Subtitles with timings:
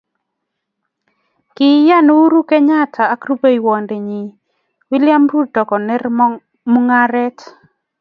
[1.55, 4.35] kiyay Uhuru Kenyatta ak rubeiwonde nyii
[4.89, 6.03] William Ruto koner
[6.71, 7.43] mong'aree.